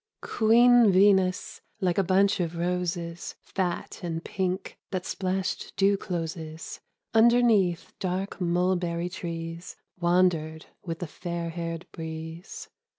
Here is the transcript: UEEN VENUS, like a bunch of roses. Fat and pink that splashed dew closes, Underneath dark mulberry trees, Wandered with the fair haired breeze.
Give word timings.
UEEN 0.23 0.89
VENUS, 0.91 1.61
like 1.79 1.99
a 1.99 2.03
bunch 2.03 2.39
of 2.39 2.57
roses. 2.57 3.35
Fat 3.39 3.99
and 4.01 4.23
pink 4.25 4.79
that 4.89 5.05
splashed 5.05 5.75
dew 5.75 5.95
closes, 5.95 6.79
Underneath 7.13 7.93
dark 7.99 8.41
mulberry 8.41 9.09
trees, 9.09 9.75
Wandered 9.99 10.65
with 10.83 10.97
the 11.01 11.05
fair 11.07 11.51
haired 11.51 11.85
breeze. 11.91 12.67